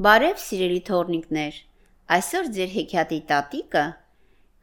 Բարև 0.00 0.38
սիրելի 0.40 0.78
թորնիկներ, 0.88 1.56
այսօր 2.14 2.46
ձեր 2.56 2.70
հեքիաթի 2.74 3.16
տատիկը 3.30 3.80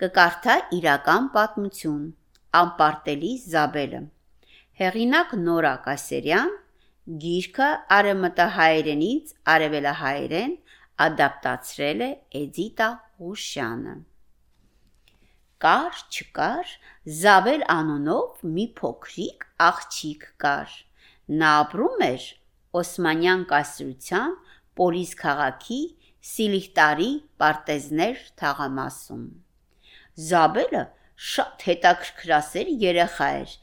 կկարդա 0.02 0.56
իրական 0.78 1.28
պատմություն, 1.36 2.08
անպարտելի 2.60 3.30
Զաբելը։ 3.44 4.00
Հեղինակ 4.82 5.36
Նորա 5.42 5.74
Կասերյան, 5.84 6.50
գիրքը 7.26 7.68
արևմտահայերենից 8.00 9.36
արևելահայերեն 9.54 10.58
ադապտացրել 11.08 12.04
է 12.08 12.10
Էդիտա 12.42 12.90
Ղուշյանը։ 13.22 13.96
Կար 15.68 16.04
չկար 16.18 16.76
Զաբել 17.22 17.68
անունով 17.78 18.44
մի 18.58 18.68
փոքրիկ 18.82 19.48
աղջիկ 19.70 20.28
կար։ 20.48 20.76
Նա 21.38 21.56
ապրում 21.62 22.06
էր 22.10 22.30
Օսմանյան 22.82 23.50
կայսրության 23.54 24.38
Պոլիս 24.78 25.12
քաղաքի 25.22 25.82
Սիլիհտարի 26.28 27.10
պարտեզներ 27.42 28.24
թաղամասում։ 28.42 29.26
Զաբելը 30.28 30.84
շատ 31.28 31.64
հետաքրքրասեր 31.68 32.72
երեխա 32.84 33.28
էր 33.42 33.54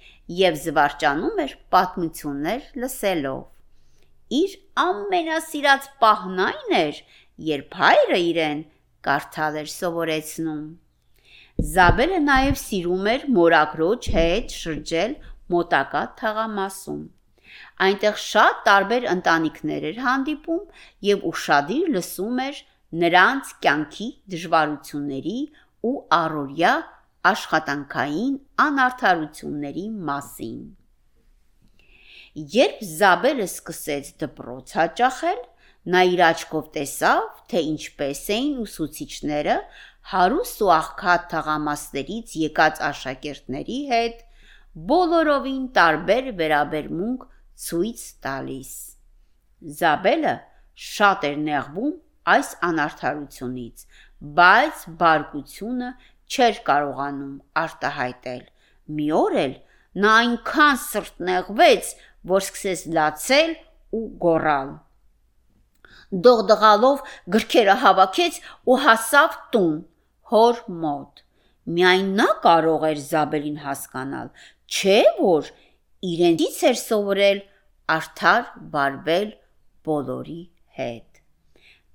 եւ 0.41 0.57
զվարճանում 0.63 1.43
էր 1.45 1.53
պատմություններ 1.75 2.71
լսելով։ 2.85 3.43
Իր 4.39 4.55
ամենասիրած 4.85 5.91
պահն 6.01 6.41
այն 6.45 6.73
էր, 6.79 7.03
երբ 7.51 7.77
հայրը 7.81 8.21
իրեն 8.31 8.65
կարդալ 9.09 9.59
էր 9.63 9.71
սովորեցնում։ 9.75 10.65
Զաբելը 11.75 12.21
նաև 12.29 12.57
սիրում 12.65 13.11
էր 13.15 13.27
մորակրոջ 13.39 14.09
հետ 14.15 14.57
շրջել 14.65 15.13
մոտակա 15.55 16.03
թաղամասում։ 16.21 17.03
Այնտեղ 17.87 18.21
շատ 18.25 18.63
տարբեր 18.69 19.07
ընտանիքներ 19.15 19.87
էր 19.91 20.01
հանդիպում 20.07 20.63
եւ 21.09 21.27
ուրشادիր 21.31 21.91
լսում 21.97 22.43
էր 22.45 22.61
նրանց 23.05 23.53
կյանքի 23.65 24.09
դժվարությունների 24.35 25.39
ու 25.91 25.97
առօրյա 26.19 26.75
աշխատանքային 27.31 28.35
անարդարությունների 28.65 29.85
մասին։ 30.11 30.61
Երբ 32.55 32.79
Զաբելը 32.91 33.45
սկսեց 33.47 34.09
դպրոց 34.21 34.73
հաճախել, 34.79 35.43
նա 35.95 36.01
իր 36.15 36.23
աչքով 36.29 36.71
տեսավ, 36.75 37.27
թե 37.53 37.61
ինչպես 37.71 38.23
էին 38.35 38.55
ուսուցիչները 38.65 39.57
հարուստ 40.13 40.63
ու 40.65 40.71
աղքատ 40.77 41.29
թղամասներից 41.35 42.35
եկած 42.45 42.81
աշակերտների 42.89 43.79
հետ 43.93 44.25
բոլորովին 44.91 45.65
տարբեր 45.79 46.31
վերաբերմունք 46.41 47.27
ցույց 47.65 48.03
տալիս։ 48.25 48.73
Զաբելը 49.81 50.35
շատ 50.87 51.27
էր 51.29 51.37
նեղվում 51.45 51.93
այս 52.35 52.51
անարդարությունից, 52.69 53.85
բայց 54.39 54.85
բարկությունը 55.01 55.91
չէր 56.35 56.61
կարողանում 56.69 57.35
արտահայտել։ 57.63 58.43
Մի 58.97 59.09
օր 59.19 59.37
էլ 59.45 59.55
նա 60.05 60.15
այնքան 60.21 60.81
սրտնեղվեց, 60.85 61.91
որ 62.35 62.45
սկսեց 62.45 62.87
լացել 62.97 63.53
ու 63.99 64.05
գոռալ։ 64.25 64.73
Դողդղալով 66.25 67.05
գրքերը 67.35 67.77
հավաքեց 67.85 68.41
ու 68.71 68.79
հասավ 68.85 69.37
տուն 69.55 69.77
հոր 70.33 70.63
մոտ։ 70.85 71.23
Միայն 71.75 72.11
նա 72.19 72.29
կարող 72.45 72.89
էր 72.91 72.99
Զաբելին 73.05 73.61
հասկանալ, 73.65 74.29
չէ՞ 74.69 74.99
որ 75.21 75.49
իրենից 76.05 76.57
էր 76.71 76.79
սովորել 76.81 77.39
արդար 77.95 78.49
վարվել 78.75 79.31
բոլորի 79.89 80.43
հետ։ 80.79 81.21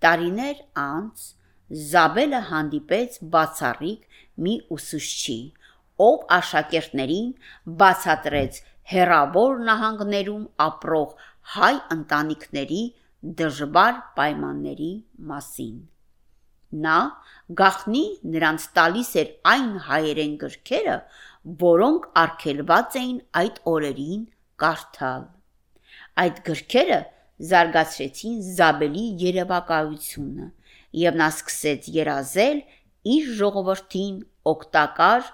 Տարիներ 0.05 0.63
անց 0.83 1.27
Զաբելը 1.89 2.39
հանդիպեց 2.49 3.17
բացառիկ 3.33 4.05
մի 4.45 4.53
ուսուցչի, 4.75 5.37
ով 6.05 6.23
աշակերտներին 6.39 7.29
բացատրեց 7.81 8.59
հերավոր 8.93 9.61
նահանգներում 9.67 10.47
ապրող 10.65 11.13
հայ 11.55 11.73
ընտանիքների 11.97 12.81
դժվար 13.41 14.01
պայմանների 14.17 14.91
մասին։ 15.31 15.75
Նա 16.69 16.97
գախնի 17.59 18.03
նրանց 18.33 18.65
տալիս 18.77 19.09
էր 19.21 19.29
այն 19.51 19.69
հայերեն 19.85 20.35
գրքերը, 20.43 20.97
որոնք 21.63 22.05
արգելված 22.21 22.97
էին 22.99 23.17
այդ 23.41 23.57
օրերին 23.73 24.21
կարդալ։ 24.63 25.23
Այդ 26.23 26.41
գրքերը 26.49 26.99
զարգացրեցին 27.49 28.37
Զաբելի 28.59 29.05
երևակայությունը, 29.23 30.47
եւ 30.99 31.19
նա 31.23 31.29
սկսեց 31.33 31.89
երազել 31.95 32.61
իր 33.15 33.33
ժողովրդին 33.41 34.15
օգտակար 34.53 35.27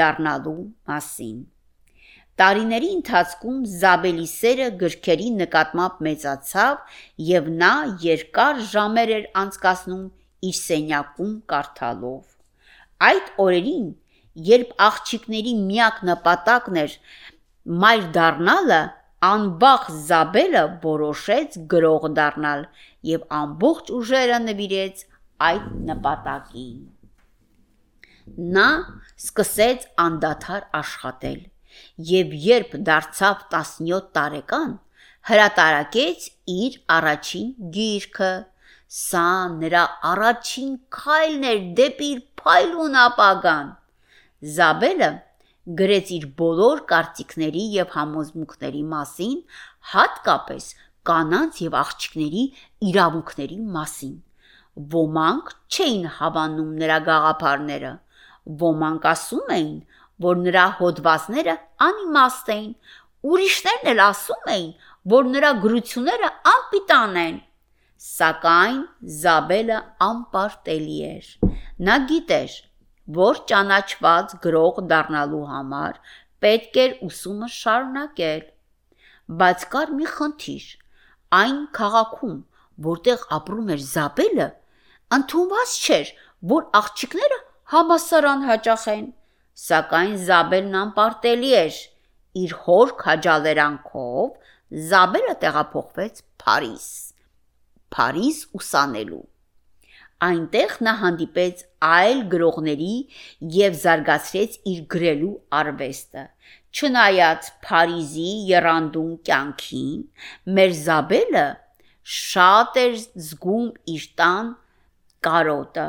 դառնալու 0.00 0.60
մասին։ 0.90 1.40
Տարիների 2.40 2.88
ընթացքում 2.96 3.58
Զաբելի 3.80 4.26
սերը 4.32 4.68
գրքերի 4.80 5.26
նկատմամբ 5.40 5.98
մեծացավ 6.06 7.00
եւ 7.30 7.50
նա 7.62 7.74
երկար 8.04 8.62
ժամեր 8.70 9.12
էր 9.16 9.26
անցկасնում 9.42 10.06
իր 10.48 10.56
սենյակում 10.60 11.34
կարդալով։ 11.52 12.22
Այդ 13.10 13.34
օրերին, 13.44 13.90
երբ 14.50 14.72
աղջիկների 14.86 15.52
միակ 15.66 16.00
նպատակն 16.10 16.80
էր 16.84 16.96
մայր 17.84 18.08
դառնալը, 18.16 18.80
Անբախ 19.20 19.82
Զաբելը 20.08 20.60
որոշեց 20.82 21.56
գրող 21.72 22.04
դառնալ 22.16 22.62
եւ 23.08 23.26
ամբողջ 23.38 23.90
ուժերը 23.98 24.38
նվիրեց 24.46 25.02
այդ 25.48 25.66
նպատակին։ 25.90 26.78
Նա 28.56 28.68
սկսեց 29.20 29.84
անդադար 30.04 30.64
աշխատել 30.80 31.42
եւ 32.12 32.32
երբ 32.46 32.78
դարձավ 32.88 33.44
17 33.54 34.08
տարեկան, 34.16 34.72
հրատարակեց 35.30 36.26
իր 36.54 36.78
առաջին 36.96 37.52
գիրքը։ 37.76 38.32
Սա 38.90 39.24
նրա 39.56 39.80
առաջին 40.10 40.70
քայլն 40.94 41.44
էր 41.48 41.58
դեպի 41.78 42.06
իր 42.12 42.20
փայլուն 42.40 42.94
ապագան։ 43.00 43.68
Զաբելը 44.54 45.10
գրեց 45.80 46.08
իր 46.16 46.24
բոլոր 46.40 46.80
կարծիքների 46.90 47.62
եւ 47.74 47.92
համոզմունքների 47.96 48.80
մասին, 48.92 49.36
հատկապես 49.92 50.66
կանանց 51.10 51.60
եւ 51.64 51.76
աղջիկների 51.80 52.42
իրավունքների 52.90 53.58
մասին։ 53.76 54.16
Ոմանք 54.94 55.52
չէին 55.76 56.08
հավանում 56.16 56.72
նրա 56.80 56.96
գաղափարները, 57.10 57.92
ոմանք 58.64 59.06
ասում 59.12 59.52
էին, 59.58 59.76
որ 60.26 60.40
նրա 60.48 60.64
հոդվածները 60.80 61.54
անիմաստ 61.86 62.50
էին, 62.56 62.74
ուրիշներն 63.30 63.92
էլ 63.94 64.02
ասում 64.08 64.50
էին, 64.56 64.74
որ 65.14 65.30
նրա 65.36 65.54
գրությունները 65.66 66.32
անպիտան 66.54 67.22
են։ 67.22 67.38
Սակայն 68.00 68.76
Զաբելը 69.20 69.78
անպարտելի 70.04 70.94
էր։ 71.06 71.26
Նա 71.88 71.96
գիտեր, 72.12 72.54
որ 73.18 73.40
ճանաչված 73.50 74.32
գրող 74.46 74.80
դառնալու 74.92 75.42
համար 75.50 75.98
պետք 76.44 76.78
էր 76.84 76.94
ուսումը 77.08 77.48
շարունակել։ 77.56 78.40
Բայց 79.42 79.66
կար 79.74 79.92
մի 79.98 80.08
խնդիր։ 80.14 80.70
Այն 81.40 81.60
քաղաքում, 81.80 82.40
որտեղ 82.88 83.28
ապրում 83.38 83.70
էր 83.76 83.84
Զաբելը, 83.90 84.48
ընդունված 85.18 85.76
չէր, 85.84 86.16
որ 86.56 86.66
աղջիկները 86.80 87.40
համասարան 87.74 88.48
հաճախեն։ 88.48 89.06
Սակայն 89.66 90.18
Զաբելն 90.24 90.82
անպարտելի 90.86 91.54
էր։ 91.60 91.84
Իր 92.46 92.58
հոր 92.64 92.98
քաջալերանքով 93.04 94.52
Զաբելը 94.90 95.40
տեղափոխվեց 95.44 96.28
Փարիզ։ 96.40 96.92
Փարիզ 97.94 98.40
ուսանելու։ 98.58 99.22
Այնտեղ 100.20 100.72
նա 100.84 100.92
հանդիպեց 101.00 101.62
այլ 101.86 102.18
գրողների 102.32 102.94
եւ 103.56 103.76
զարգացրեց 103.82 104.58
իր 104.72 104.80
գրելու 104.94 105.32
արվեստը։ 105.60 106.24
Չնայած 106.76 107.48
Փարիզի 107.64 108.28
երանդուն 108.50 109.10
կյանքին, 109.26 110.04
մեր 110.58 110.74
Զաբելը 110.80 111.46
շատ 112.20 112.80
էր 112.84 112.94
զգում 113.00 113.66
իր 113.94 114.06
տան 114.20 114.54
կարոտը։ 115.26 115.88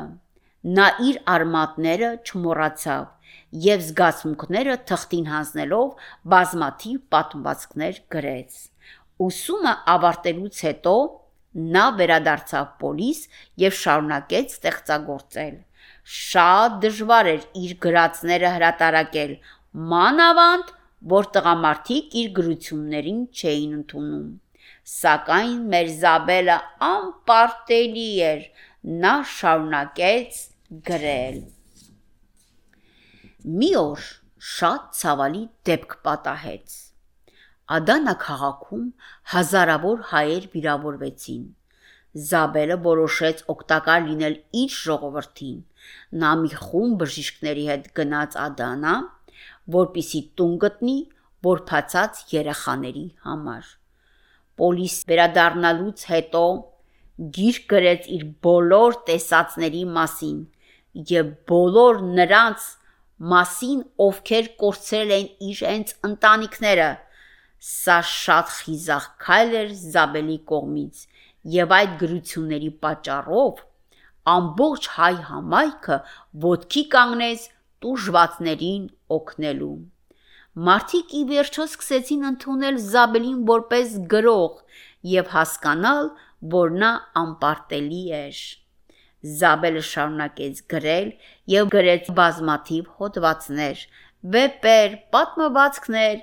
Նա 0.78 0.88
իր 1.12 1.22
արմատները 1.36 2.10
չմոռացավ 2.22 3.06
եւ 3.68 3.86
զգացմունքները 3.92 4.76
թղթին 4.90 5.32
հանձնելով 5.36 6.10
բազմաթիվ 6.34 7.00
պատմվածքներ 7.16 8.04
գրեց։ 8.16 8.60
Ուսումը 9.28 9.74
ավարտելուց 9.96 10.62
հետո 10.68 10.96
Նա 11.52 11.86
վերադարձավ 12.00 12.68
Պոլիս 12.82 13.18
եւ 13.60 13.74
շարունակեց 13.80 14.54
ստեղծագործել։ 14.56 15.56
Շատ 16.18 16.78
դժվար 16.86 17.30
էր 17.32 17.42
իր 17.62 17.74
գրածները 17.86 18.52
հրատարակել, 18.56 19.34
մանավանդ 19.92 20.72
որ 21.16 21.28
տղամարդիկ 21.36 22.16
իր 22.22 22.30
գրություններին 22.38 23.22
չէին 23.42 23.74
ընդունում։ 23.80 24.30
Սակայն 24.92 25.58
մեր 25.74 25.92
Զաբելը 26.02 26.58
անպարտելի 26.88 28.08
էր, 28.28 28.46
նա 29.04 29.14
շարունակեց 29.34 30.40
գրել։ 30.88 31.42
Մի 33.60 33.72
օր 33.82 34.08
շատ 34.56 34.88
ցավալի 35.02 35.44
դեպք 35.70 36.00
պատահեց։ 36.08 36.91
Ադանա 37.72 38.14
քաղաքում 38.22 38.86
հազարավոր 39.34 40.00
հայեր 40.12 40.48
վիրավորվեցին։ 40.56 41.44
Զաբելը 42.30 42.78
որոշեց 42.88 43.44
օգտակար 43.54 44.02
լինել 44.08 44.36
իր 44.62 44.74
ժողովրդին։ 44.78 45.60
Նա 46.24 46.32
մի 46.42 46.52
խումբ 46.64 46.98
բժիշկների 47.04 47.64
հետ 47.70 47.86
գնաց 48.00 48.36
Ադանա, 48.46 48.96
որպիսի 49.76 50.22
տուն 50.42 50.58
գտնի 50.64 50.98
որփացած 51.48 52.20
երեխաների 52.34 53.06
համար։ 53.28 53.70
Պոլիս 54.62 54.98
վերադառնալուց 55.12 56.04
հետո 56.12 56.44
գիրք 57.38 57.64
գրեց 57.72 58.12
իր 58.18 58.28
բոլոր 58.50 59.00
տեսածների 59.08 59.86
մասին 59.96 60.38
եւ 61.14 61.32
բոլոր 61.52 62.04
նրանց 62.20 62.68
մասին, 63.32 63.82
ովքեր 64.06 64.52
կորցրել 64.62 65.12
են 65.18 65.28
իրենց 65.52 65.96
ընտանիքները։ 66.10 66.90
Սա 67.62 67.98
շատ 68.10 68.54
խիզախ 68.58 69.04
քայլ 69.22 69.52
էր 69.62 69.74
Զաբելի 69.80 70.38
կողմից, 70.52 71.02
եւ 71.56 71.74
այդ 71.78 71.92
գրությունների 72.02 72.70
պատճառով 72.86 73.62
ամբողջ 74.36 74.88
հայ 74.96 75.14
համայնքը 75.28 75.98
ոտքի 76.46 76.84
կանգնեց 76.96 77.46
տուժվածներին 77.86 78.84
օգնելու։ 79.18 79.78
Մարդիկ 80.68 81.14
ի 81.18 81.22
վերջո 81.32 81.66
սկսեցին 81.70 82.26
ընդունել 82.30 82.82
Զաբելին 82.88 83.40
որպես 83.50 83.94
գրող 84.14 84.58
եւ 85.12 85.32
հասկանալ, 85.36 86.12
որ 86.56 86.76
նա 86.82 86.92
անպարտելի 87.22 88.04
էր։ 88.18 88.42
Զաբելը 89.42 89.82
շարունակեց 89.88 90.62
գրել 90.74 91.10
եւ 91.54 91.74
գրեց 91.78 92.12
բազմաթիվ 92.20 92.94
հոդվածներ, 93.02 93.84
վեպեր, 94.22 94.96
պատմվածքներ 95.14 96.18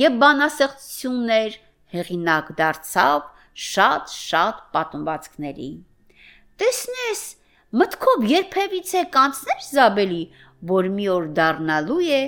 եւ 0.00 0.18
բանասեղծություններ, 0.22 1.56
հեղինակ 1.94 2.50
դարձավ 2.60 3.22
շատ-շատ 3.70 4.60
պատմվածքների։ 4.74 5.70
Տեսնես, 6.60 7.22
մտքով 7.80 8.28
երբևիցե 8.30 9.02
կանցներ 9.16 9.64
Զաբելի, 9.70 10.22
որ 10.70 10.90
մի 10.98 11.08
օր 11.16 11.26
դառնալու 11.40 11.98
է 12.20 12.22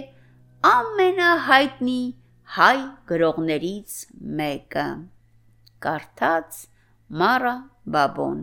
ամենահայտնի 0.73 2.01
հայ 2.57 2.79
գրողներից 3.13 4.01
մեկը։ 4.41 4.89
Կարդաց 5.87 6.59
Մարա 7.23 7.55
Բաբոն 7.95 8.43